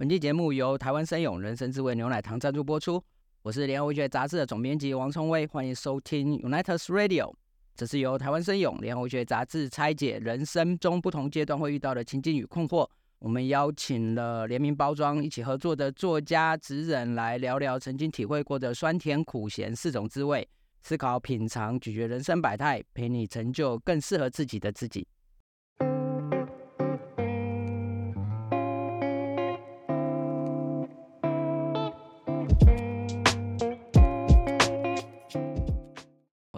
[0.00, 3.04] 本期节目由台湾生永人生滋味牛奶糖赞助播出。
[3.42, 7.30] 我是联合文学杂志的总编辑王崇威，欢迎收听 Unitas Radio。
[7.76, 12.88] 这是由台湾生永联合文学杂志拆解人生中不同阶段会遇到的情境与困惑。
[13.18, 20.48] 我们邀请了联名包装一起合作的作家职人来聊聊曾经体会过的酸甜苦咸四种滋味，
[20.80, 25.06] 思考品尝咀嚼人生百态，陪你成就更适合自己的自己。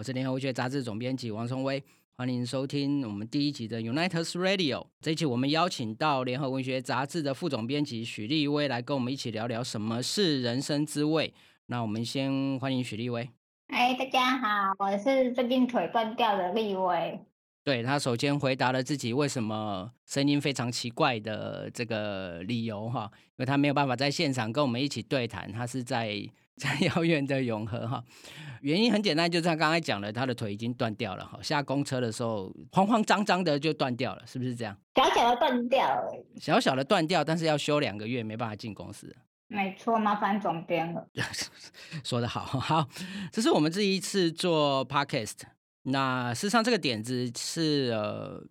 [0.03, 1.81] 我是联合文学杂志总编辑王松威，
[2.17, 4.85] 欢迎收听我们第一集的 Unitas Radio。
[5.01, 11.33] 这一期我们邀请到联合文学杂志的副总编辑许立威来跟我们一起聊聊什么是人生滋味。
[11.67, 13.31] 那我们先欢迎许立威。
[13.69, 17.21] 哎，大家好，我是最近腿断掉的立威。
[17.63, 26.29] 对他首先回答了自己为什么声音非常奇怪的这个理由哈，因为他没有办法在现场跟我们一起对谈，他是在。
[26.61, 28.05] 在遥远的永和哈，
[28.61, 31.39] 原因很简单，就是他刚才讲了，他的腿已经断掉了哈。
[31.43, 34.77] 下公车的时候，慌慌张张的就断掉了，是不是这样？
[34.95, 39.15] 小小的断掉，小小的断掉，但是要休两个月，没办法进公司。
[39.49, 41.07] 没错，麻烦总编了。
[42.05, 42.89] 说的好，好，
[43.33, 45.41] 这是我们这一次做 podcast。
[45.85, 48.43] 那事实上，这个点子是呃，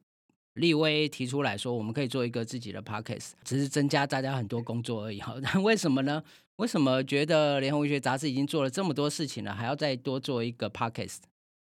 [0.55, 5.35] 立威提出来说，我们可以做一个自己的 podcast，只是增加大家很多工作而已哈。
[5.63, 6.21] 为什么呢？
[6.61, 11.21] 为什么觉得联合文学杂志已经做了这么多事情了，还要再多做一个 podcast？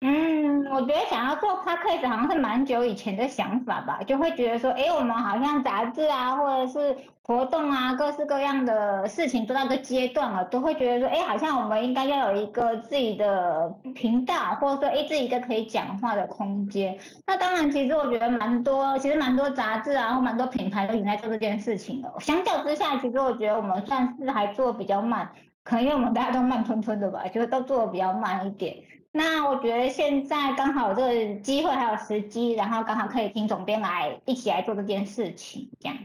[0.07, 16.99] 嗯，我觉得想要做 podcast 好像是蛮久以前的想法吧，就会觉得说，哎，我们好像杂志啊，或者是活动啊，各式各样的事情做到个阶段了，都会觉得说，哎，好像我们应该要有一个自己的频道，或者说，哎，自己一个可以讲话的空间。
[17.27, 22.13] 那当然，其实我觉得蛮多，其实蛮多杂志啊，或蛮多品牌都已经在做这件事情了。
[22.21, 25.27] 相较之下，其实我觉得我们算是还做比较慢，
[25.63, 28.77] 可能因为我们大家都慢吞吞的吧，就是都做的比较慢一点。
[29.17, 35.97] 那我觉得现在刚好这个机会还有时机，然后刚好可以听总编来一起来做这件事情，这样。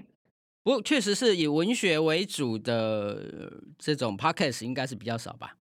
[0.64, 5.56] 不过确实是以文学为主的这种 podcast 应该是比较少吧？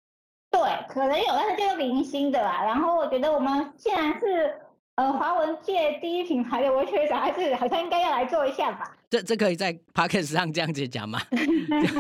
[0.52, 0.60] 对，
[0.90, 2.64] 可能有，但是就是零星的啦。
[2.66, 4.54] 然后我觉得我们既然是。
[4.98, 8.98] 呃，华文界第一品牌的文学奖，还是，好像应该要来做一下吧？
[9.08, 11.22] 这这可以在 p o c a s t 上这样子讲吗？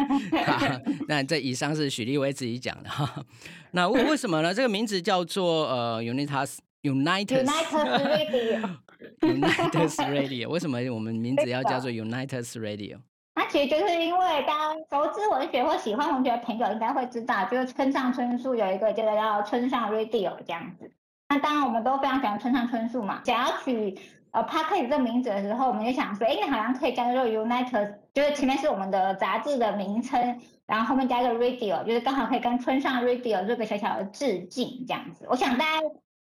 [1.07, 3.23] 那这以上是许立威自己讲的哈。
[3.69, 4.51] 那为为什么呢？
[4.51, 8.61] 这个名字叫做呃 Unitas Unitas Radio
[9.21, 12.97] Unitas Radio，为什么我们名字要叫做 Unitas Radio？
[13.35, 20.91] 那其实就是因为大家熟知文学或喜欢文学的朋友应该会知道，就是村上春树有一个叫做村上 Radio 这样子。
[21.29, 23.21] 那当然，我们都非常喜欢村上春树嘛。
[23.25, 23.99] 想要取
[24.31, 35.25] 呃 p a r k e 这个名字的时候，我们就想说，哎，你好像可以叫做 United，就是前面是我们的杂志的名称，然后后面加一个 Radio，就是刚好可以跟村上 Radio 做个小小的致敬这样子。
[35.29, 35.87] 我想大家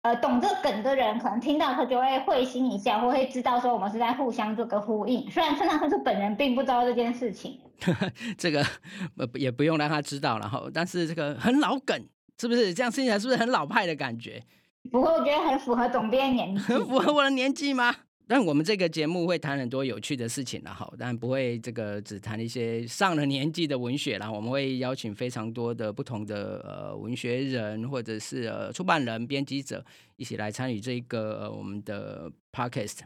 [0.02, 5.30] 呃懂这个梗的人，可能听到他就会会心一笑，或会知道说我们是在互相做个呼应。
[5.30, 7.60] 虽然村上春树本人并不知道这件事情，
[8.40, 8.64] 这个
[9.18, 11.96] 呃也不用让他知道，然后但是这个很老梗，
[12.40, 14.42] 是不是这样听起来是不是很老派的感觉？
[14.92, 17.96] 不过我觉得很符合总编年纪，很 符合我的年纪吗？
[18.28, 29.84] 但我们这个节目会谈很多有趣的事情然后但不会这个只谈一些上了年纪的文学啦我们会邀请非常多的不同的呃文学人或者是呃出版人、编辑者
[30.16, 33.00] 一起来参与这个我们的 podcast。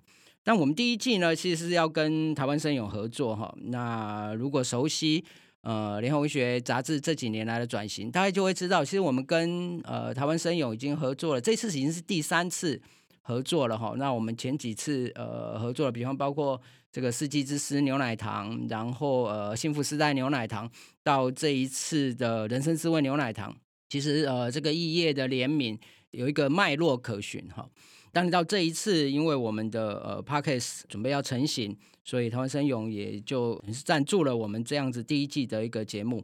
[0.44, 3.56] 但我们第一季呢，其实是要跟台湾声友合作哈。
[3.62, 5.24] 那如果熟悉。
[5.64, 12.82] 呃，联合文学杂志这几年来的转型，大家就会知道，其实我们跟呃台湾声友已经合作了，这次已经是第三次
[13.22, 13.94] 合作了哈。
[13.98, 20.70] 那我们前几次呃合作了，比方包括这个四季之师牛奶糖，然后呃幸福时代牛奶糖，
[21.02, 23.56] 到这一次的人生滋味牛奶糖，
[23.88, 25.80] 其实呃这个异业的联名
[26.12, 27.70] 有一个脉络可循哈。
[28.14, 31.76] 当然到这一次，因为我们的呃 p a c k e s 准备要成型，
[32.06, 36.24] 所以台湾生勇也就赞助了我们这样子第一季的一个节目。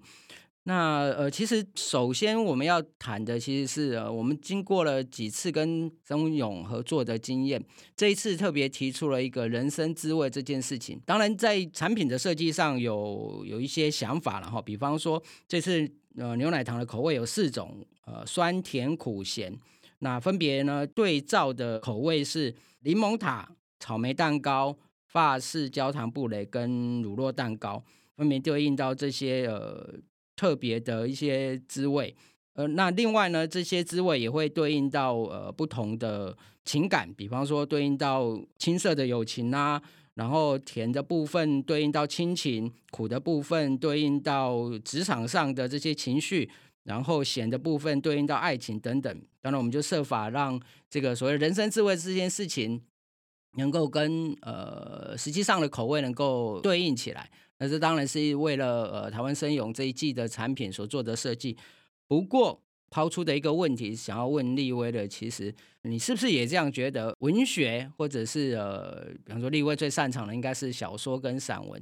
[0.66, 7.60] 那呃，其实首先我们要谈的其实是呃，我们经过了几次跟曾勇合作的经验，
[7.96, 11.02] 这一次特别提出了一个人生滋味这件事情。
[11.08, 19.58] 当然，在产品的设计上有有一些想法了哈，比方说这次呃牛奶糖的口味有四种，呃酸甜苦咸。
[20.00, 20.86] 那分别呢？
[20.88, 23.50] 对照的口味是柠檬塔、
[23.80, 27.84] 草莓蛋糕、法式焦糖布雷跟乳酪蛋糕，
[28.16, 29.94] 分别对应到这些呃
[30.36, 32.16] 特别的一些滋味。
[32.54, 36.36] 呃，那另外呢，这些滋味也会对应到呃不同的
[36.66, 39.82] 情感，比方说对应到青涩的友情啊，
[40.16, 46.50] 然后甜的部分对应到亲情，苦的部分对应到职场上的这些情绪，
[46.84, 49.14] 然后咸的部分对应到爱情等等。
[49.42, 50.60] 当然，我们就设法让
[50.90, 52.82] 这个所谓人生智慧这件事情，
[53.54, 57.30] 能够跟呃实际上的口味能够对应起来。
[57.58, 61.58] 那这当然是为了呃台湾生勇这一季的产品所做的设计。
[62.08, 65.54] 不过抛出的一个问题，想要问立威的，其实
[65.84, 67.14] 你是不是也这样觉得？
[67.20, 71.82] 文学或者是呃，比方说立威最擅长的应该是小说跟散文，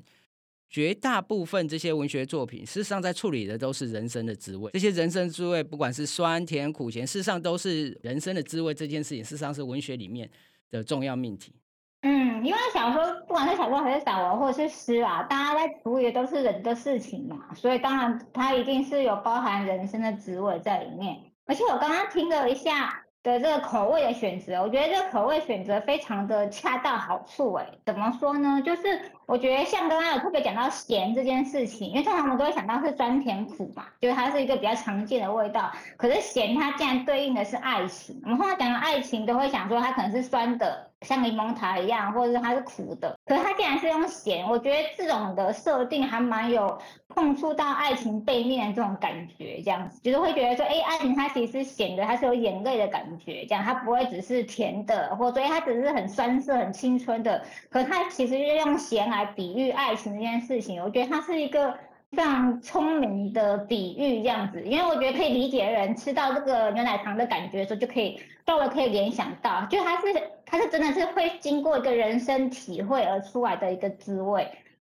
[0.70, 4.70] 绝大部分这些文学作品，事实上在处理的都是人生的滋味。
[4.74, 8.74] 这些人生滋味，不管是酸甜苦咸，事实上都是人生的滋味。
[8.74, 10.30] 这件事情，事实上是文学里面
[10.70, 11.54] 的重要命题。
[12.02, 21.18] 嗯，因为小说不管是小说还是散文或者是诗啊，大家在处理的都是人的事情嘛，所以当然它一定是有包含人生的滋味在里面。
[21.46, 27.54] 而且我刚刚听了一下的这个口味的选择，我觉得这个口味选择非常的恰到好处。
[27.54, 28.62] 哎，怎么说呢？
[28.66, 28.82] 就是
[29.26, 35.72] 我觉得像刚刚有特别讲到咸这件事情，因为通常我们都会想到是酸甜苦嘛，就是它是一个比较常见的味道。
[35.98, 40.88] 可是咸它竟然对应的是爱情，我们通常讲到爱情都会想说它可能是酸的。
[41.02, 46.78] 像柠檬塔一样，或者是它是苦的，可是它竟然是用咸，我觉得这种的设定还蛮有
[47.10, 50.02] 碰触到爱情背面的这种感觉，这样子。
[50.02, 61.76] 就是会觉得说，哎，爱情它其实是咸的，它是有眼泪的感觉，这样它不会只是甜的，或所以它只是很酸涩、很青春的，可是它其实是用咸来比喻爱情这件事情，我觉得它是一个。
[62.14, 70.08] 非常聪明的比喻，这样子，因为我觉得可以理解人吃到这个牛奶糖的感觉的时候，就可以稍微可以联想到，就它是
[70.48, 74.50] 它是真的是会经过一个人生体会而出来的一个滋味，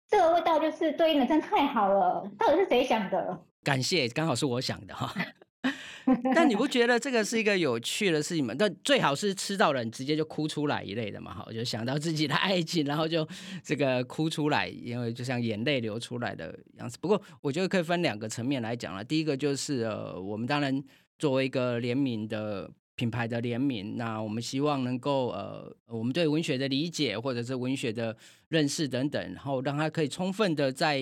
[0.08, 3.38] 这个味道就是对应的真太好了，到底是谁想的？
[3.64, 5.14] 感谢，刚好是我想的哈。
[6.34, 8.54] 但你不觉得这个是一个有趣的事情吗？
[8.58, 13.28] 但最好是吃到人直接就哭出来一类的嘛，哈，就想到自己的爱情，然后就
[13.64, 16.98] 这个哭出来，因为就像眼泪流出来的样子。
[17.02, 19.04] 不过我觉得可以分两个层面来讲了。
[19.04, 20.82] 第一个就是呃，我们当然
[21.20, 28.16] 作为一个联名的品牌的联名，那我们希望能够呃，我们对文学的理解或者是文学的
[28.50, 31.02] 认识等等，然后让它可以充分的在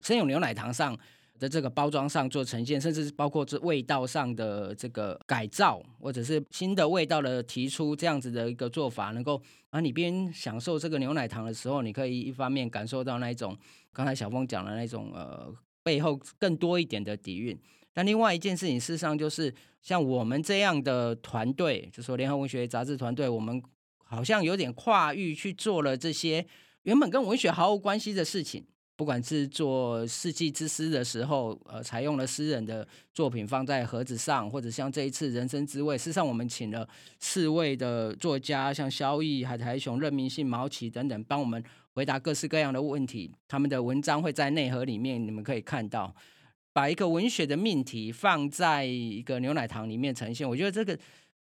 [0.00, 0.98] 生永牛奶糖上。
[1.38, 9.38] 的这个包装上做呈现，甚至是包括这味道上的这个改造，或者是新的味道的提出，这样子的一个做法，能够
[9.68, 13.54] 啊，你边享受这个牛奶糖的时候，你可以一方面感受到那一种
[13.92, 15.52] 刚才小峰讲的那种呃
[15.82, 17.54] 背后更多一点的底蕴。
[17.96, 23.62] 但另外一件事情，事实上就是像我们这样的团队，就说联合文学杂志团队，我们
[23.96, 26.46] 好像有点跨域去做了这些
[26.82, 28.66] 原本跟文学毫无关系的事情。
[28.96, 36.86] 不管是做《世纪之诗》的时候，呃，采用了诗人的作品放在盒子上，或者像这一次《人生滋味》，事实上我们请了
[37.18, 41.62] 四位的作家，像萧逸、海苔熊、任明信、毛奇等等，帮我们
[41.92, 43.30] 回答各式各样的问题。
[43.48, 46.14] 他们的文章会在内核里面，你们可以看到，
[46.76, 50.46] 把一个文学的命题放在一个牛奶糖里面呈现。
[50.46, 50.98] 我觉得这个。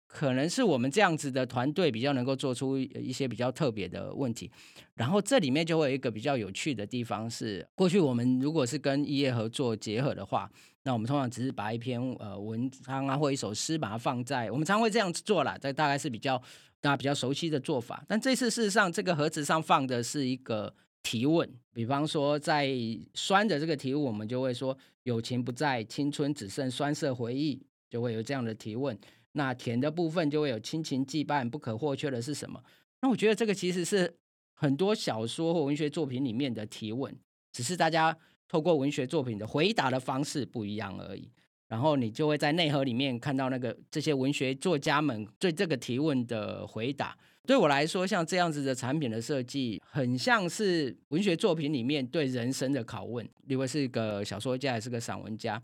[0.06, 4.52] 可能是我们这样子的团队比较能够做出一些比较特别的问题，
[4.94, 10.48] 然后这里面就会有一个比较有趣的地方是，过去我们如果是跟一业合作结合的话，
[10.84, 16.38] 那我们通常只是把一篇呃文章啊或一首诗把它放在，我们常会这样子做啦，这大概是比较
[16.80, 18.06] 大家比较熟悉的做法。
[18.08, 20.72] 但这次事实上这个盒子上放的是一个
[21.04, 22.74] 提问，比方说在
[23.14, 28.98] 酸的这个提问，我们就会说友情不在，青春只剩酸涩回忆，就会有这样的提问。
[29.34, 32.64] 那甜的部分就会有亲情羁绊，不可或缺的是什么？
[33.02, 34.16] 那我觉得这个其实是
[34.54, 37.14] 很多小说或文学作品里面的提问，
[37.52, 41.30] 只是大家透过文学作品的回答的方式不一样而已。
[41.68, 47.18] 然后你就会在内核里面看到那个这些文学作家们对这个提问的回答。
[47.46, 53.28] 对我来说，像这样子的产品的设计，很像是文学作品里面对人生的拷问。
[53.48, 55.62] 因为是一个小说家，也是个散文家，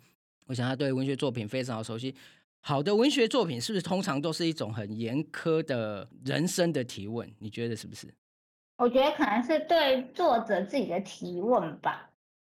[0.47, 2.13] 我想他对文学作品非常熟悉。
[2.59, 7.31] 好的文学作品是不是通常都是一种很严苛的人生的提问？
[7.39, 8.13] 你觉得是不是？
[8.77, 12.09] 我觉得可能是对作者自己的提问吧，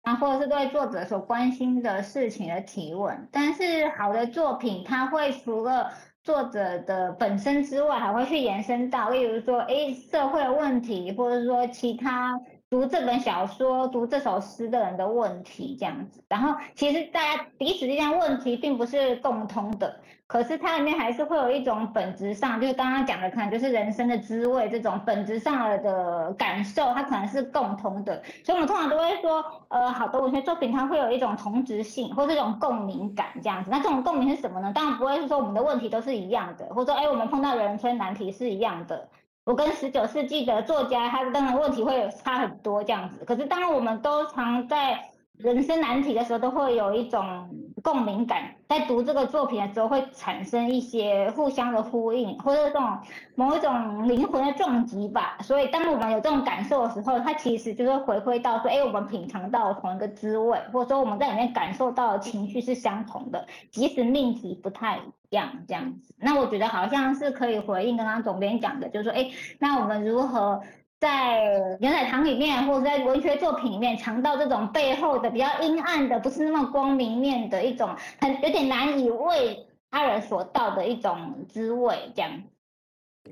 [0.02, 3.28] 啊，或者是对作者所关心的事情的提问。
[3.32, 5.90] 但是好的作品，它会除了
[6.22, 12.36] 作者的本身之外，还会去延伸到，例如说，哎，社会问题，或者说其他。
[12.72, 16.24] 读这本小说、读这首诗的人的问题，这样子。
[16.26, 19.94] 然后，其实大家彼此之间问题并不是共通的，
[20.26, 28.22] 可是它里面还是会有一种本质上，就是刚刚讲的，可能就是人生的滋味这种本质上的感受，它可能是共通的。
[28.42, 33.70] 所以，我们通常都会说，呃，好的文学作品它会有一种同质性，或是一种共鸣感这样子。
[33.70, 34.72] 那这种共鸣是什么呢？
[34.74, 39.10] 当然不会是说我们的问题都是一样的，或者说，哎，我们碰到人生难题是一样的。
[39.44, 43.24] 我跟十九世纪的作家，他当然问题会有差很多这样子。
[43.24, 47.50] 可是当我们都常在人生难题的时候，都会有一种
[47.82, 52.98] 共鸣感，在读这个作品的时候，会产生一些互相的呼应，或者这种
[53.34, 55.36] 某一种灵魂的撞击吧。
[55.40, 65.00] 所以，当我们有这种感受的时候，它其实就是回归到说，哎，我们品尝到同一个滋味，或者说我们在里面感受到的情绪是相同的，即使命题不太
[65.36, 66.14] 样，这样子。
[66.18, 70.62] 那我觉得好像是可以回应刚刚总编讲的，就是说，哎，那我们如何？
[71.02, 71.40] 在
[71.80, 82.30] 牛奶糖里面，或者在文学作品里面，尝到这种背后的比较阴暗的，不是那么光明面的一种，很有点难以为他人所道的一种滋味，这样。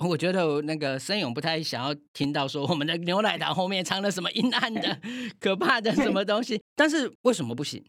[0.01, 4.99] 我觉得那个申勇不太想要听到说我们的牛奶糖后面藏了什么阴暗的、
[5.39, 7.81] 可怕的什么东西，但是为什么不行？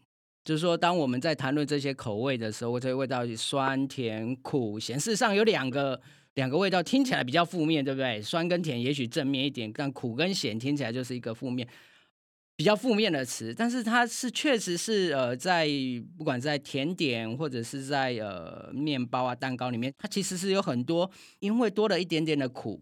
[0.44, 6.00] 就是说，当我们在谈论这些口味的时候，这些味道酸、甜、苦、咸，事实上有两个。
[6.34, 8.22] 两个味道听起来比较负面，对不对？
[8.22, 11.68] 酸跟甜也许正面一点，但苦跟咸听起来就是一个负面、
[12.56, 13.52] 比较负面的词。
[13.54, 15.68] 但是它是确实是呃，在
[16.16, 22.80] 不管在甜点或者是在呃面包啊、蛋糕里面，它其实是有很多，因为多了一点点的苦，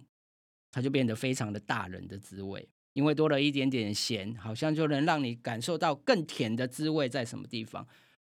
[0.70, 7.86] 它就变得非常的大人的滋味；因为多了一点点咸，好像就能让你感受到更甜的滋味在什么地方。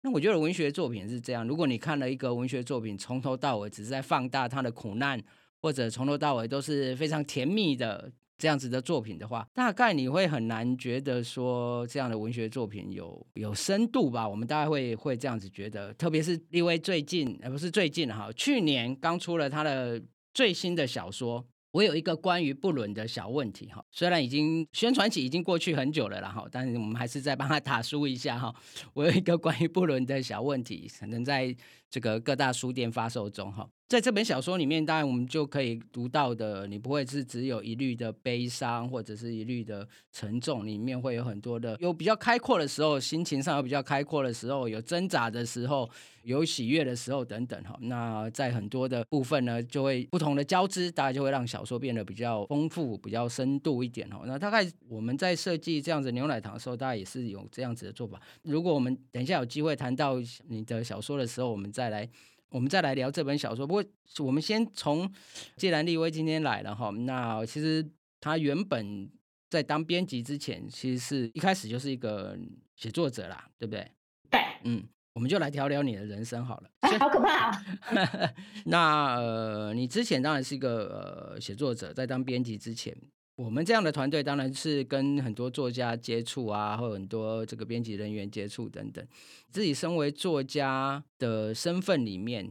[0.01, 5.21] 那我觉得文学作品是这样，如果你看了一个文学作品，从头到尾只是在放大他的苦难，
[5.61, 14.29] 或者从头到尾都是非常甜蜜的这样子的作品的话，大概你会很难觉得说这样的文学作品有有深度吧？
[14.29, 20.01] 我们大概会会这样子觉得，特别是因为最近，而不是最近哈，去年刚出了他的
[20.33, 21.43] 最新的小说。
[21.75, 28.55] 我有一个关于布伦的小问题哈，虽然已经宣传期已经过去很久了啦哈，但是我们还是再帮他打书一下哈。
[28.93, 31.53] 我有一个关于布伦的小问题，可能在
[31.89, 33.67] 这个各大书店发售中哈。
[33.87, 45.87] 在这本小说里面，当然我们就可以读到的，你不会是只有一律的悲伤或者是一律的沉重，里面会有很多的，有比较开阔的时候，心情上有比较开阔的时候，有挣扎的时候，
[46.23, 47.77] 有喜悦的时候等等哈。
[47.81, 54.23] 那在很多的部分呢，就会不同的交织，大概就会让小说变得比较丰富、比较深度一点哈。
[54.25, 58.19] 那大概我们在设计这样子牛奶糖的时候，大概也是有这样子的做法。
[58.41, 60.15] 如果我们等一下有机会谈到
[60.47, 62.09] 你的小说的时候，我们再来。
[62.55, 63.67] 我们再来聊这本小说。
[63.67, 63.83] 不过，
[64.19, 65.11] 我们先从
[65.57, 67.85] 既然立威今天来了哈，那其实
[68.21, 69.11] 他原本
[69.49, 72.39] 在当编辑之前，其实是一开始就是一个
[72.77, 73.91] 写作者啦，对不对？
[74.31, 74.81] 对，嗯，
[75.15, 76.69] 我们就来聊聊你的人生好了。
[76.97, 77.63] 好可怕啊！
[78.67, 82.95] 那呃，你之前当然是一个呃写作者，在当编辑之前。
[83.35, 89.05] 我们这样的团队当然是跟很多作家接触啊，或很多这个编辑人员接触等等。
[89.49, 92.49] 自己身为作家的身份里面，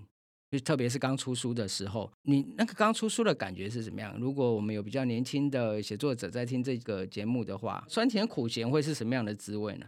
[0.51, 4.15] 就特别是刚出书的时候，你那个刚出书的感觉是怎么样？
[4.19, 9.87] 如果我们有比较年轻的写作者在听这个节目的话，酸甜苦咸会是什么样的滋味呢？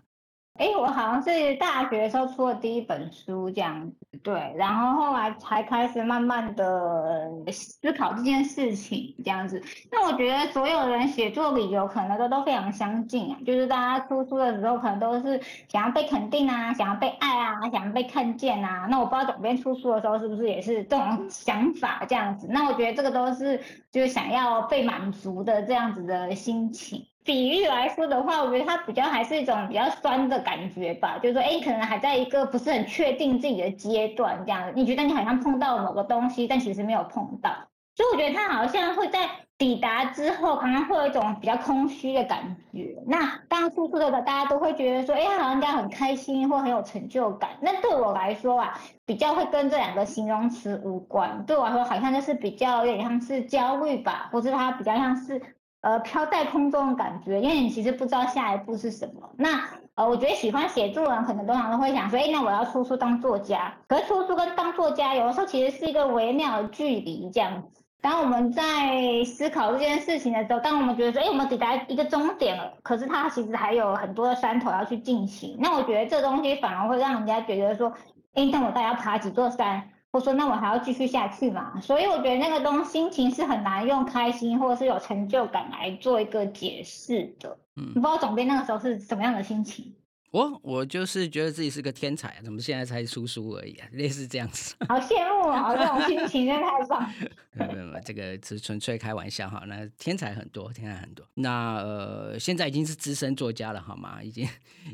[0.58, 9.62] 哎，我好像是大学的时候出的第一本书这样子，对，然后后来才开始慢慢的思考这件事情这样子。
[9.90, 18.86] 那我觉得所有人写作理由可能都都非常相近啊，就是大家出书的时候可能都是想要被肯定啊，想要被爱啊，想要被看见啊。
[18.88, 22.46] 那我不知道总编出书的时候是不是也是这种想法这样子？
[22.50, 23.60] 那我觉得这个都是
[23.92, 27.06] 就是想要被满足的这样子的心情。
[27.26, 37.50] 比喻来说的话，我觉得它比较还是一种比较酸的感觉吧，就是说，哎，可能还在一个不是很确定自己的阶段这样子，你觉得你好像碰到某个东西，但其实没有碰到，
[37.96, 39.28] 所以我觉得它好像会在
[39.58, 42.94] 抵达之后，可能会有一种比较空虚的感觉。
[43.06, 47.50] 那刚出书的大家都会觉得说，哎，好像应该很开心或很有成就感。
[47.60, 55.42] 那对我来说啊，比较会跟这两个形容词无关，对我来说好像就是比较有点像是焦虑吧，或者它比较像是。
[55.82, 59.30] 呃，飘在空中的感觉，因为你其实不知道下一步是什么。
[59.36, 59.62] 那
[59.94, 63.72] 呃，我觉得喜欢写作人可能通常都会想说，哎，那我要出书当作家。
[63.86, 67.82] 可是出书跟当作家有的时候其实是一个微妙的距离，这样子。
[68.02, 75.56] 当我们在思考这件事情的时候，当我们觉得说，哎，我们抵达一个终点了，可是它其实还有很多的山头要去进行。
[75.58, 77.92] 那我觉得这东西反而会让人家觉得说，
[78.34, 79.90] 哎，那我大概要爬几座山？
[80.16, 87.58] 我说那我还要继续下去嘛，所以我觉得那个东心情是很难用开心或者是有成就感来做一个解释的。
[87.76, 89.92] 嗯，不知道总编那个时候是什么样的心情？
[90.32, 93.86] 我我就是觉得自己是个天才，怎么现在才出书而已啊？
[93.92, 94.74] 类似这样子。
[94.88, 97.10] 好羡慕啊，这种心情真的太棒。
[97.52, 99.62] 没有没有，这个是纯粹开玩笑哈。
[99.66, 101.26] 那天才很多，天才很多。
[101.34, 104.22] 那呃，现在已经是资深作家了，好吗？
[104.22, 104.48] 已经，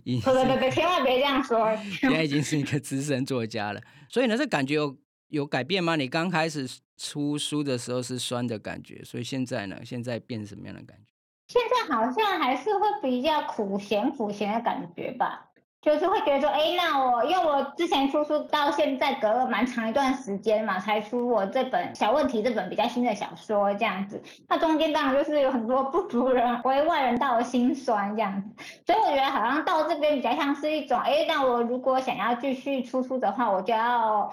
[0.04, 1.74] 已对对对，千万别这样说。
[1.76, 4.96] 现在已经是一个资深作家了，所以呢，这感觉有。
[5.32, 5.96] 有改变吗？
[5.96, 9.76] 你刚开始出书的时候是酸的感觉，所以现在呢？
[9.82, 11.04] 现在变什么样的感觉？
[11.48, 15.48] 现在好像还是会比较苦咸苦咸的感觉吧。
[15.80, 34.32] 就是会觉得说，哎，那我因为我之前出书到现在隔了蛮长一段时间嘛，才出我这本小问题这本比较新的小说这样子，那中间当然就是有很多不足人为外人道的心酸这样子，所以我觉得好像到这边比较像是一种，哎，那我如果想要继续出书的话，我就要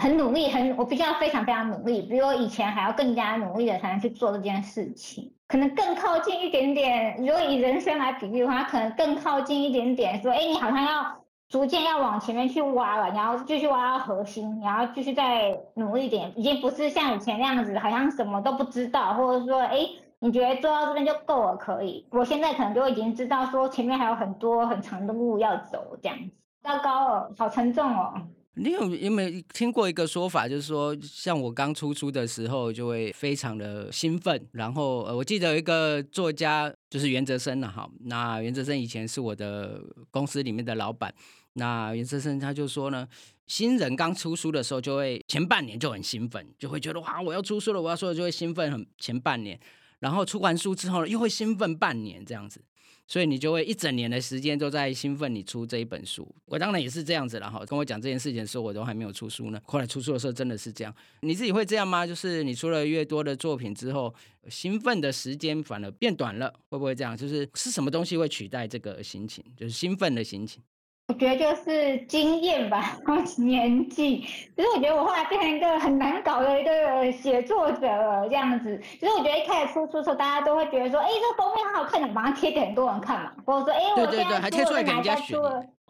[0.00, 5.30] 很努力，很我必须要非常非常努力，比我以前还要更加努力的才能去做这件事情。
[5.46, 11.04] 可能更靠近一点点，如果以人生来比喻的话，可能更靠近一点点，说，哎，你好像要
[11.50, 19.80] 逐渐要往前面去挖了，然后继续挖到核心，然后继续再努力一点，已经不是像以前那样子，好像什么都不知道，或者说，哎，
[20.18, 22.06] 你觉得做到这边就够了，可以。
[22.10, 26.30] 我现在可能就已经知道说前面还有很多很长的路要走，这样子。
[26.62, 28.14] 糟糕了，好沉重哦。
[28.62, 34.46] 你有有没有听过一个说法，就是说，像我刚出书的时候，就会非常的兴奋。
[34.52, 37.90] 然后，呃，我记得有一个作家，就是袁泽生了哈。
[38.00, 41.12] 那袁泽生以前是我的公司里面的老板。
[41.54, 43.08] 那袁泽生他就说呢，
[43.46, 49.58] 新人刚出书的时候，就会前半年就很兴奋，就会觉得哇，我要出书了，我要说，就会兴奋很前半年。
[50.00, 52.62] 然后出完书之后，又会兴奋半年这样子。
[53.10, 56.32] 所以你就会一整年的时间都在兴奋，你出这一本书。
[56.46, 57.64] 我当然也是这样子了哈。
[57.66, 59.60] 跟我讲这件事情的时候，我都还没有出书呢。
[59.64, 60.94] 后来出书的时候，真的是这样。
[61.22, 62.06] 你自己会这样吗？
[62.06, 64.14] 就是你出了越多的作品之后，
[64.48, 67.16] 兴奋的时间反而变短了，会不会这样？
[67.16, 69.44] 就是是什么东西会取代这个心情？
[69.56, 70.62] 就是兴奋的心情。
[71.08, 72.96] 我觉得就是经验吧，
[73.36, 74.20] 年纪。
[74.20, 76.70] 其实我觉得我后来变成一个很难搞的一个
[77.12, 78.80] 写作者了，这样子。
[78.98, 83.32] 其实我觉得一开始出书的时候，大家都会觉得说，哎，这封面很好看，你马上贴给很多人看嘛。
[83.46, 85.36] 或者说，哎，我现在出了哪家书？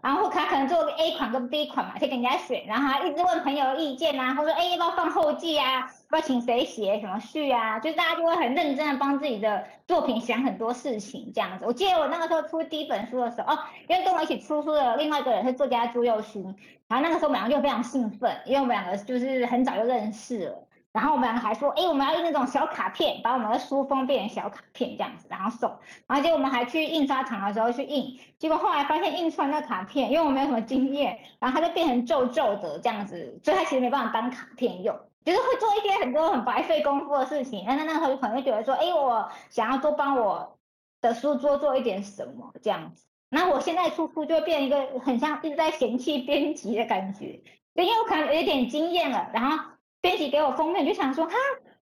[0.02, 5.82] 然后他可能做个 A 款跟 B 款嘛，贴给人家选，然后还一直问朋友意见啊，或者说，哎，要不要放后记啊？
[6.08, 11.66] 不知道请谁写什么序啊，就是大家就会很认真的帮自己的作品想很多事情这样子。
[11.66, 16.42] 我记得我那个时候出第一本书的时候，哦，因为跟我一起出书的另外一个人是作家朱佑勋，
[16.88, 20.66] 然后那个时候我们两个就非常兴奋，因为我们两个就是很早就认识了。
[20.92, 25.70] 然后我们还说，哎，我们要印那种小卡片，把我们的书封变成小卡片这样子，然后送。
[26.08, 37.64] 然后结果我们还去印刷厂的时候去印，结果后来发现印出来那卡片，因为我没有什么经验，然后它就变成皱皱的这样子，所以它其实没办法当卡片用，就是会做一些很多很白费功夫的事情。
[37.68, 40.58] 那那那时候可能会觉得说，哎，我想要多帮我
[41.00, 43.06] 的书桌做一点什么这样子。
[43.28, 47.40] 那我现在出书就会变一个很像一直在嫌弃编辑的感觉，
[47.76, 49.64] 就因为我可能有点经验了，然后。
[50.00, 51.32] 编辑给我封面就想说，哈，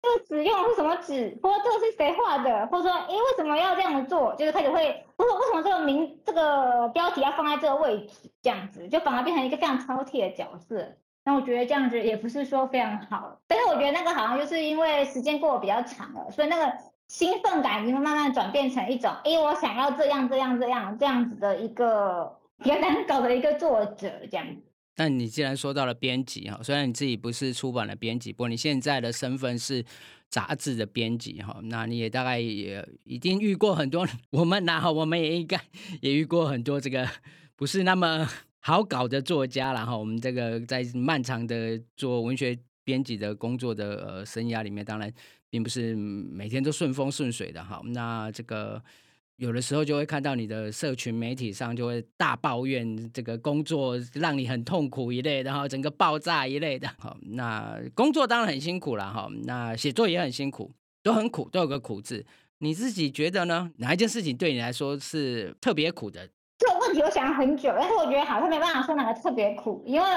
[0.01, 1.37] 这个纸用的是什么纸？
[1.43, 2.67] 或者这个是谁画的？
[2.67, 4.33] 或者说，哎，为什么要这样做？
[4.35, 8.31] 就是开始会，或者为什么这个名这个标题要放在这个位置？
[8.41, 10.87] 这样子就反而变成一个非常挑剔的角色。
[11.25, 13.39] 那我觉得这样子也不是说非常好。
[13.47, 16.71] 但是我觉得那个好像就是因为时间过得比较长了，所以那个
[17.07, 24.45] 兴奋感已经慢慢转变成一种，哎，我想要这样这样这样这样子的一个比较难搞的一个作者这样。
[24.95, 29.83] 但你既然说到了编辑哈，虽然你自己不是出版的编辑，不过你现在的身份是
[30.29, 35.59] 杂志的编辑哈，那你也大概也一定遇过很多我们呐，我们也应该
[35.99, 37.05] 也遇过很多这个
[37.57, 38.25] 不是那么
[38.59, 39.95] 好搞的作家了哈。
[39.97, 45.13] 我们这个在漫长的做文学编辑的工作的呃生涯里面，当然
[45.49, 47.81] 并不是每天都顺风顺水的哈。
[47.85, 48.81] 那这个。
[49.37, 56.87] 有的时候就会看到你的社群媒体上就会大抱怨这个工作让你很痛苦一类的哈，整个爆炸一类的。
[56.97, 60.71] 好，那工作当然很辛苦了哈，那写作也很辛苦，
[61.03, 62.25] 都很苦，都有个苦字。
[62.59, 63.69] 你自己觉得呢？
[63.77, 66.29] 哪一件事情对你来说是特别苦的？
[66.57, 70.07] 这个问题我想了很久，但是我觉得好像没办法说哪个特别苦，因为。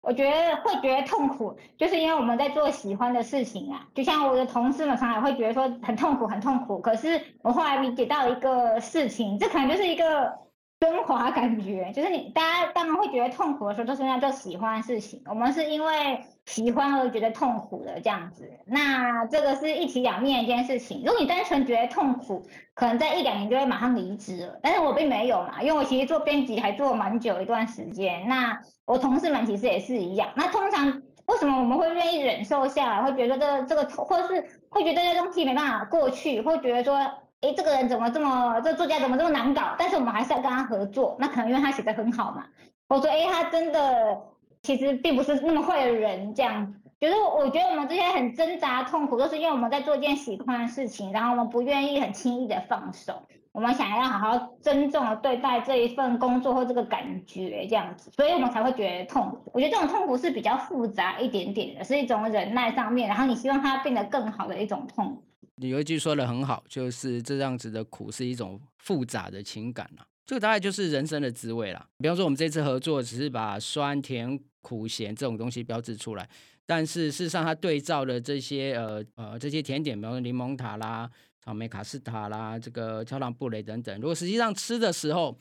[0.00, 3.86] 我觉得会觉得痛苦，就是因为我们在做喜欢的事情啊。
[3.94, 6.78] 就像我的同事们常常会觉得说很痛苦，很痛苦。
[6.80, 10.38] 可是我后来理解到一个事情，这可能就是一个。
[10.80, 15.20] 升华感觉就是你，大家当然会觉得痛苦的时候，都是在做喜欢的事情。
[15.26, 21.02] 我们是因为喜欢而觉得痛苦的这样子，那这个是一体两面一件事情。
[21.04, 24.58] 如果你单纯觉得痛苦，可能在一两年就会马上离职了。
[24.62, 28.26] 但是我并没有嘛，因为我其实做编辑还做蛮久一段时间。
[28.26, 30.30] 那我同事们其实也是一样。
[30.34, 36.98] 那通常为什么我们会愿意忍受下来，会觉得这个这个，或是会觉得这东西没办法过去，会觉得说。
[37.40, 39.76] 哎，这个人怎么这么，这作家怎么这么难搞？
[39.78, 42.44] 但是我们还是要跟他合作，那可能因为他写的很好嘛。
[42.88, 44.20] 我说，哎，他真的
[44.62, 46.78] 其实并不是那么坏的人，这样子。
[47.00, 53.22] 就是我觉得我们这些很挣扎、痛苦，都是因为我们在做一件喜欢的事情，然后我们不愿意很轻易的放手。
[53.52, 59.50] 我们想要好好珍重的对待这一份工作或这个感觉这样子，所以我们才会觉得痛苦。
[59.54, 65.22] 我觉得这种痛苦是比较复杂一点点的，是一种忍耐上面，然后你希望它变得更好的一种痛。
[65.56, 71.88] 你有一句说的很好，就是这样子的苦是一种复杂的情感啊，这个大概就是人生的滋味啦。
[71.96, 76.28] 比方说我们这次合作只是把酸甜苦咸这种东西标志出来，
[76.66, 81.10] 但是事实上它对照的这些呃呃这些甜点，比方说柠檬塔啦。
[81.40, 83.98] 草莓卡斯塔啦，这个焦糖布雷等等。
[84.00, 85.34] 如果实际上吃的时候，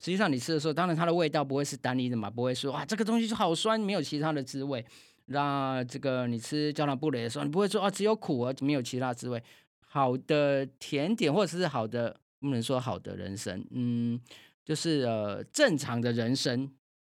[0.00, 4.84] 实际上你吃的时候，当然它的味道不会是单一的嘛，不会说哇这个东西就好酸，没有其他的滋味。
[5.26, 9.40] 那这个你吃焦糖布雷的时候，你不会说啊只有苦而没有其他滋味。
[9.86, 14.20] 好的甜点或者是好的，不能说好的人生，嗯，
[14.64, 16.68] 就是呃正常的人生，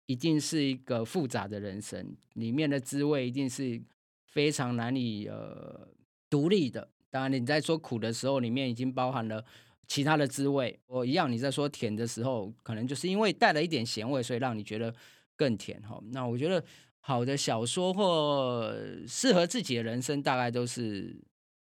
[0.05, 3.81] 一定是一个复杂的人生，里面的滋味一定是
[4.27, 5.89] 非常难以呃
[6.29, 6.91] 独立的。
[7.09, 9.43] 当然，你在说苦的时候，里面已经包含了
[9.87, 10.79] 其他的滋味。
[10.87, 14.95] 我一样，你在说甜的时候，可能就是因为带了一点咸味，所以让你觉得
[15.37, 15.99] 更甜哈。
[16.11, 16.63] 那我觉得
[17.01, 18.75] 好的小说或
[19.07, 21.17] 适合自己的人生，大概都是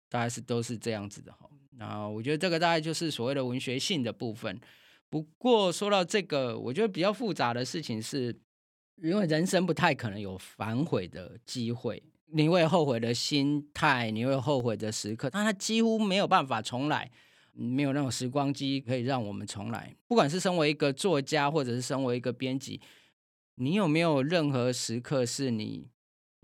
[0.09, 1.51] 大概是都是这样子的哈。
[1.77, 4.61] 那我觉得这个大概就是所谓的文学性的部分。
[5.11, 8.37] 不过说到这个，我觉得比较复杂的事情是，
[9.03, 12.03] 因为人生不太可能有反悔的机会。
[12.33, 17.09] 你会后悔的心态，你会后悔的时刻，但它几乎没有办法重来，
[17.53, 19.95] 没有那种时光机可以让我们重来。
[20.09, 22.81] 不管是身为一个作家，或者是身为一个编辑，
[23.55, 25.87] 你有没有任何时刻是你，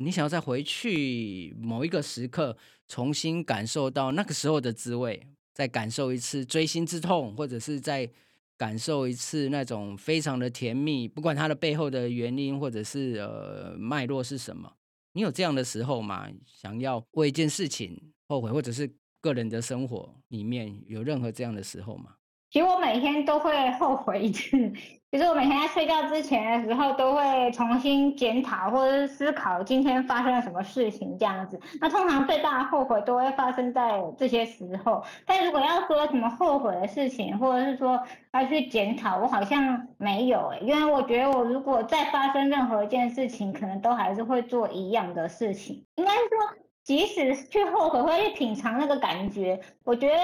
[0.03, 2.57] 你想要再回去某一个时刻，
[2.89, 5.21] 重新感受到那个时候的滋味，
[5.53, 8.09] 再感受一次锥心之痛，或者是再
[8.57, 14.73] 感受一次那种非常的甜蜜，不管它的背后的原因或者是呃脉络是什么。
[15.13, 16.27] 你有这样的时候吗？
[16.47, 22.15] 想要为一件事情后悔，或者是个人的生活里面有任何这样的时候吗？
[22.51, 24.73] 其实我每天都会后悔一次，
[25.11, 31.61] 其实我每天在睡觉之前的时候，都会重新检讨或者是思考今天发生了什么事情这样子。
[31.81, 35.03] 那通常最大的后悔都会发生在这些时候。
[35.27, 38.01] 但如果要说什么后悔的事情，或者是说
[38.33, 45.85] 要去检讨，我好像没有诶，因为我觉得我如果再发生任何一件事情，可能都还是会做一样的事情。
[45.97, 50.15] 应该是说，即使去后悔或去品尝那个感觉，我觉得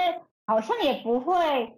[0.45, 1.73] 好像也不会。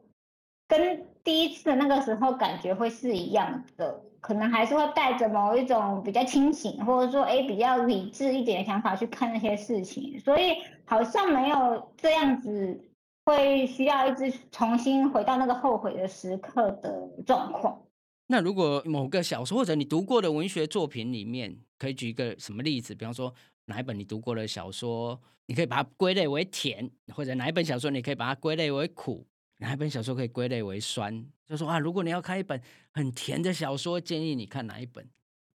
[0.68, 10.56] 跟第一次的那个时候感觉会是一样的，可能还是会带着某一种比较清醒，或者说哎比较理智一点的想法去看那些事情，所以
[10.86, 12.80] 好像没有这样子
[13.26, 17.80] 会需要一直重新回到那个后悔的时刻的状况。
[18.28, 22.96] 那如果某个小说或者你读过的文学作品里面，可以举一个什么例子？
[22.96, 23.34] 比方说
[23.66, 29.26] 哪一本你读过的小说，你可以把它归类为甜，或者哪一本小说你可以把它归类为苦？
[29.60, 31.26] 哪一本小说可以归类为酸？
[31.46, 35.08] 就说啊，如果你要看一本很甜的小说，建议你看哪一本？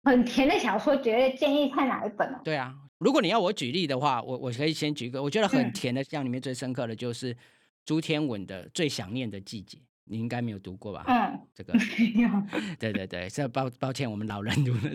[0.04, 7.36] 很甜的小说，觉得建议看哪一本对啊，如果你要我举例的话，我我可以先举一个，我觉得很甜的，像里面最深刻的就是
[7.86, 11.04] 朱天文的《最想念的季节》，你应该没有读过吧？
[11.08, 11.74] 嗯，这个
[12.80, 14.92] 对对对，这抱抱歉，我们老人读的。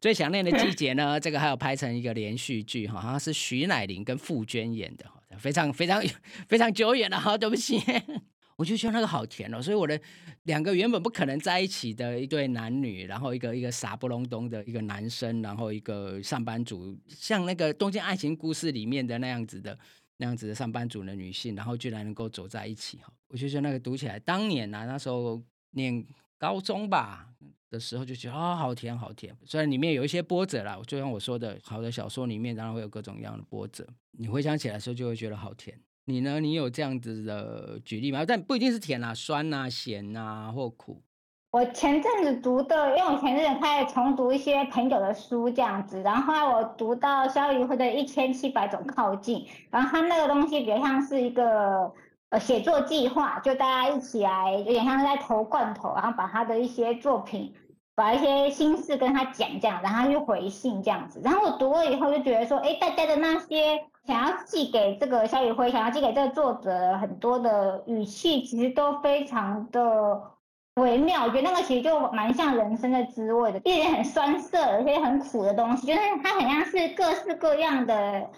[0.00, 1.20] 最想念的季节呢？
[1.20, 5.04] 这个还有拍成一个连续剧，好像是徐乃麟跟傅娟演的，
[5.38, 6.02] 非常非常
[6.48, 7.36] 非常久远了哈。
[7.36, 7.80] 对不起，
[8.56, 9.60] 我就觉得那个好甜哦。
[9.60, 10.00] 所以我的
[10.44, 19.78] 两个原本不可能在一起的一对男女，然后一个一个傻不隆咚的一个男生，然后一个上班族，像那个《东京爱情故事》里面的那样子的
[20.18, 23.12] 那样子的上班族的女性，然后居然能够走在一起哈。
[23.28, 26.04] 我就觉得那个读起来，当年啊那时候念
[26.38, 27.28] 高中吧。
[27.74, 29.36] 的时候就觉得啊，好甜好甜。
[29.44, 33.86] 虽然里面有一些波折啦，就像我说的，好的小说里面当然会有各种各样的波折。
[34.16, 35.78] 你回想起来的时候，就会觉得好甜。
[36.06, 36.38] 你呢？
[36.38, 38.24] 你有这样子的举例吗？
[38.26, 41.02] 但不一定是甜啊，酸啊、咸啊或苦。
[41.50, 49.38] 我前阵子读的，因为我前阵子开始重读一些朋友的书这样子，然后后来我读到肖宇辉的《一千七百种靠近》，
[49.70, 51.92] 然后他那个东西比较像是一个
[52.30, 52.40] 呃。
[52.40, 57.54] 写作计划就大家一起来，有点像是在投罐头，然后把他的一些作品，
[57.94, 61.20] 把一些心事跟他讲这样，然后他就回信这样子。
[61.22, 70.22] 然后我读了以后就觉得说，哎，大家的那些想要寄给这个肖宇辉，想要寄给这个作者很多的语气，其实都非常的
[70.74, 71.24] 微妙。
[71.24, 78.30] 我觉得那个其实就蛮像人生的滋味的，一些很酸涩、有些很苦的东西，就是它很像是各式各样的。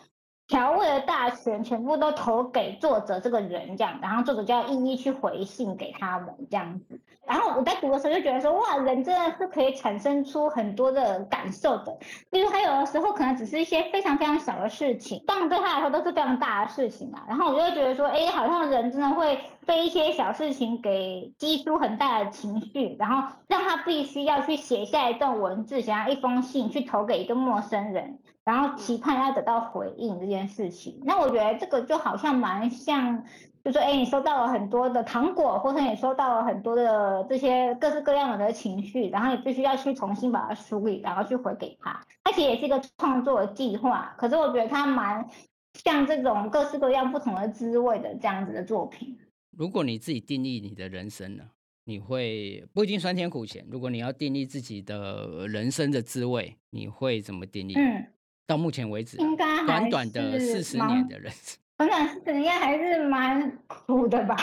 [0.49, 7.01] 调味的大全全部都投给作者这个人这样，然后作者就要一一去回信给他们这样子。
[7.27, 11.99] 然后我在读的时候就觉得说，哇，人真的是可以产生出很多的感受的。
[12.31, 17.25] 因为他有的时候可能只是一些非常非常小的事情，但对他来说都是非常大的事情啊。
[17.29, 31.01] 然后我就会觉得说，哎，好像人真的会被一些小事情给激出很大的情绪，然后让他必须要去写下一段文字，想要一封信去投给一个陌生人，然后期盼要得到回应这件事情。
[31.05, 33.25] 那我觉得这个就好像蛮像。
[33.67, 42.01] 就说，哎，你收到了很多的糖果，或者你收到了很多的这些各式各样的情绪，然后你必须要去重新把它梳理，然后去回给他。
[42.23, 45.29] 它其实也是一个创作的计划，可是我觉得它蛮
[45.75, 49.19] 像这种各式各样不同的滋味的这样子的作品。
[49.57, 51.43] 如果你自己定义你的人生呢，
[51.87, 53.67] 你会不一定酸甜苦咸。
[53.69, 57.75] 如果你要定义自己的人生的滋味，你会怎么定义？
[57.77, 58.07] 嗯，
[58.47, 61.59] 到目前为止，应该短短的四十年的人生。
[61.79, 64.37] 成长是应该还是蛮苦的吧，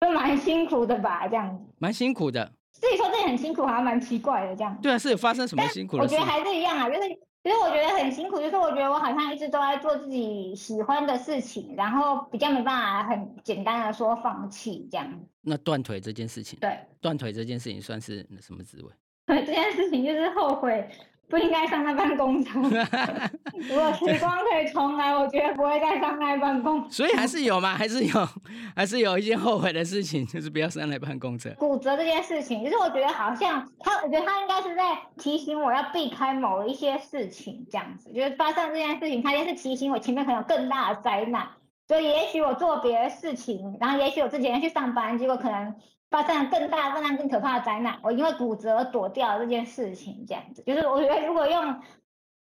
[0.00, 1.64] 都蛮辛苦的吧，这样子。
[1.78, 2.52] 蛮辛苦的。
[2.72, 4.76] 自己说自己很辛苦，好像蛮奇怪的这样。
[4.80, 5.96] 对啊，是有发生什么辛苦？
[5.98, 7.08] 我觉得还是一样啊，就是
[7.42, 15.20] 其实我觉得很辛苦，就是我觉得我好像一直都在做自己喜欢的事情，然后比较没办法很简单的说放弃这样。
[15.42, 18.90] 那断腿这件事情，对，断腿这件事情算是什么滋味？
[19.26, 20.88] 对， 这件事情就是后悔。
[21.28, 22.62] 不应该上那班工程。
[22.62, 26.90] 如果时光可以重来，我绝对不会再上那班工。
[26.90, 28.28] 所以还是有嘛，还是有，
[28.74, 31.52] 还是有一件后悔的事情，就是不要上那班工程。
[31.56, 38.12] 骨折这件事情，就是我觉得好像他，我觉得他应该是在提醒我要避开某一些事情，这样子。
[38.12, 41.46] 就是发生这件事情，他就是提醒我前面可能有更大的灾难。
[41.86, 45.74] 所以也许我做别的事情，然后也许我自己要去上班，结果可能。
[46.10, 51.80] 发生了更大、更大、更可怕的灾难，我因为骨折而躲掉了这件事情，这样子，就是我觉得如果用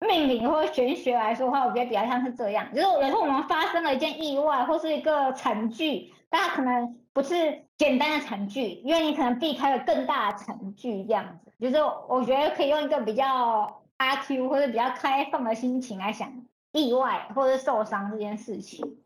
[0.08, 11.76] 命理或玄学来说的话，我觉得比较像是这样，就是有时候我们发生了一件意外或是一个惨剧，大家可能不是简单的惨剧，因为你可能避开了更大的惨剧，这样子，就是
[12.08, 19.00] 我觉得可以用一个比较阿 Q 或者比较开放的心情来想意外或者受伤这件事情。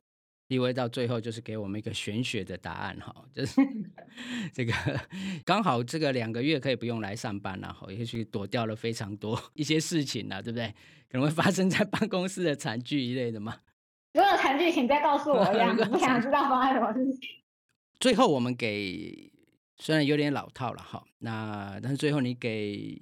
[0.53, 3.59] 意味到最后就是给我们一个玄学的答案哈，就是
[4.53, 4.71] 这个
[5.43, 10.67] 刚好这个两个月可以不用来上班了哈，也许躲掉了非常多一些事情了，对不对？
[11.09, 13.57] 可能会发生在办公室的惨剧一类的嘛。
[14.13, 17.29] 如果有惨剧，请再告诉我， 这样不想知道发生什么事情。
[17.99, 19.31] 最后我们给
[19.77, 23.01] 虽然有点老套了哈，那但是最后你给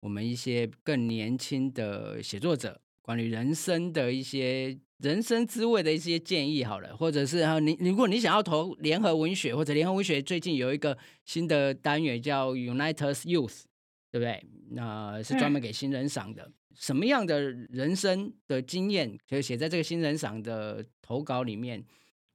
[0.00, 4.78] 我们一些更年轻的写作者关于人生的一些。
[4.98, 13.62] 人生滋味的一些建议好了，或者是哈，你如果你想要投联合文学，或者联合文学最近有一个新的单元叫 United Youth，
[14.10, 14.44] 对不对？
[14.72, 16.50] 那是专门给新人赏的。
[16.74, 21.84] 什么样的人生的经验，可以写在这个新人赏的投稿里面，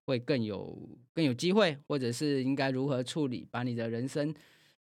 [0.06, 3.46] 会更有更有机会，或者是应该如何处理？
[3.52, 4.34] 把你的人生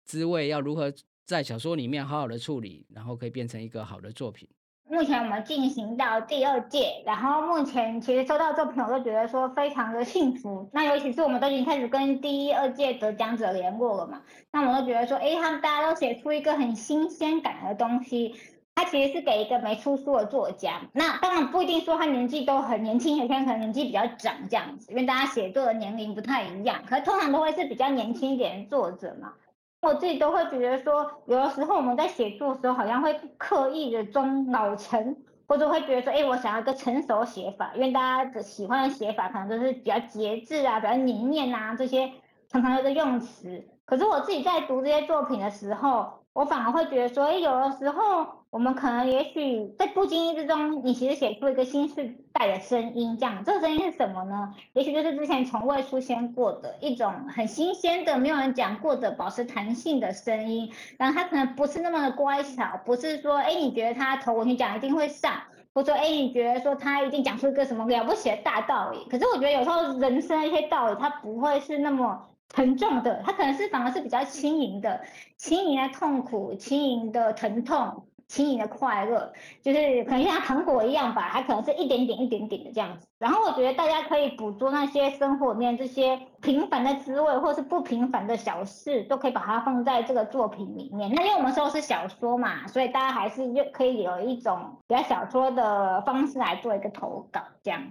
[0.05, 0.93] 滋味要如何
[1.25, 4.47] 在小说里面好好的处理，然后可以变成一个好的作品。
[4.91, 10.69] 目前我们进行到第二届，然后目前其实收到作品，我都觉得说非常的幸福。
[10.73, 18.35] 那尤其是我们都已经开始跟第一、二届得奖者联络了嘛，那我都觉得说，哎，他们大家都写出一个很新鲜感的东西。
[18.75, 29.33] 他其实是给一个没出书的作家，那当然不一定说他年纪都很年轻，有些人可能年纪比较长这样子，因为大家写作的年龄不太一样，可通常都会是比较年轻一点的作者嘛。
[29.81, 35.17] 我自己都会觉得说，有的时候我们在写作的时候，好像会刻意的装老成，
[35.47, 42.11] 或者会觉得说，哎，我想要一个成熟写法，因为大家的喜欢的写法可能都是比较节制啊，比较凝练啊这些
[42.47, 43.67] 常常有的用词。
[43.85, 48.41] 可是我自己在读这些作品的时候，我反而会觉得说，哎，有的时候。
[48.51, 54.53] 我们可能也许在不经意之中，你其实写出一个新时代的声音，这样，这个声音是什么呢？
[54.73, 60.69] 也许就是之前从未出现过的一种很新鲜的、没有人讲过的、保持弹性的声音。
[60.97, 65.31] 然后它可能不是那么的乖巧，不是说，哎，你觉得他投文去讲一定会上，
[65.73, 69.07] 或者说，哎，你觉得说他一定讲出一个什么了不起的大道理。
[69.09, 75.01] 可是我觉得有时候人生的一些道理，它不会是那么沉重的，它可能是反而是比较轻盈的，
[75.37, 78.05] 轻盈的痛苦，轻盈的疼痛。
[78.27, 83.05] 轻盈的快乐，就是可能像糖果一样吧，它可能是一点点、一点点的这样子。
[83.19, 91.11] 然后我觉得大家可以捕捉那些生活里面这些平凡的滋味，或是不平凡的小事，都可以把它放在这个作品里面。
[91.13, 97.83] 那因为我们说是小说嘛，所以大家还是又可以有一种比较小说的方式来做一个投稿，这样。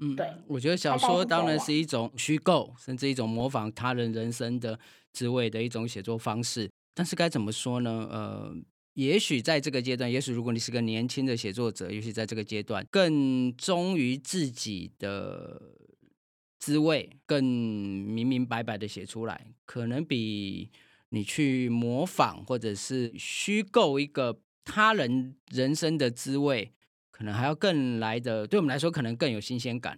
[0.00, 0.26] 嗯，对。
[0.46, 4.78] 我觉得小说当然是一种虚构，甚至一种模仿他人人生的
[5.12, 6.68] 滋味的一种写作方式。
[6.94, 8.08] 但是该怎么说呢？
[8.10, 8.54] 呃。
[8.94, 15.62] 也许在这个阶段，也许如果你是个年轻的写作者，也许在这个阶段更忠于自己的
[16.58, 20.70] 滋味，更明明白白的写出来，可能比
[21.10, 26.72] 你去模仿或者是虚构一个他人人生的滋味，
[27.20, 29.94] 可能还要更来的，对我们来说可能更有新鲜感。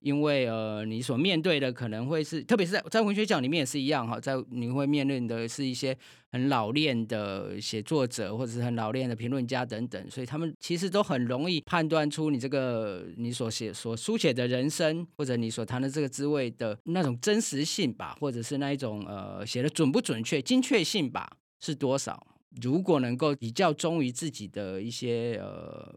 [0.00, 5.94] 因为呃，你所面对的可能会是，特别是在在文学奖里面也是一样哈，在你会面临的是一些
[6.30, 22.26] 很老练的写作者或者是很老练的评论家等等，所以他们其实都很容易判断出你这个你所写所书写的人生，或者你所谈的这个滋味的那种真实性吧，或者是那一种呃写的准不准确、精确性吧是多少。
[22.62, 25.94] 如果能够比较忠于自己的一些呃，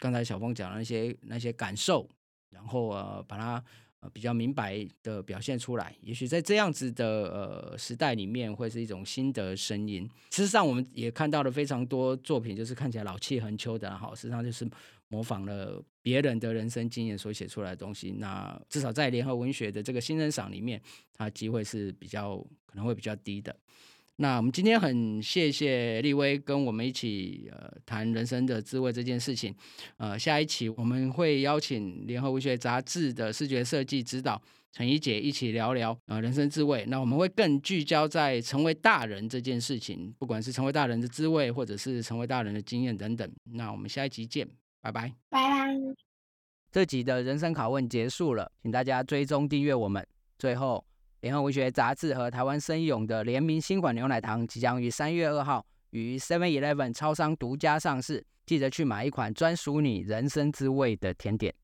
[0.00, 2.08] 刚才小峰讲的那些那些感受。
[2.52, 3.62] 然后呃，把它
[4.12, 10.02] 比较明白的表现出来，也许在这样子的呃时代里面，会是一种新的声音。
[10.30, 14.68] 事实上，我们也看到了非常多作品，就是看起来老气横秋的，哈，实际上就是
[15.06, 18.10] 模仿了别人的人生经验所写出来的东西。
[18.18, 20.82] 那至少在联合文学的这个新人赏里面，
[21.14, 22.36] 它机会是比较
[22.66, 23.56] 可能会比较低的。
[24.22, 29.54] 那我们今天很谢谢立威跟我们一起呃谈人生的滋味这件事情，
[29.96, 34.38] 呃下一期我们会邀请联合文学杂志的视觉设计指导
[34.72, 36.84] 陈怡姐一起聊聊呃人生滋味。
[36.88, 43.26] 那我们会更聚焦在成为大人这件事情，不管是成为大人的滋味，或者是成为大人的经验等等。
[43.54, 44.46] 那我们下一集见，
[44.82, 45.74] 拜拜，拜拜。
[46.70, 50.06] 这集的人生拷问结束了，请大家追踪订阅我们。
[50.38, 50.84] 最后。
[51.20, 61.54] 联合文学杂志和台湾生勇的联名新款牛奶糖即将于三月二号于 Seven Eleven 超商独家上市，记得去买一款专属你人生滋味的甜点。